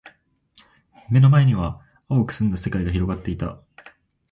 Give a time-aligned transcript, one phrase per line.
[1.11, 3.61] 目の前には蒼く澄んだ世界が広がっていた。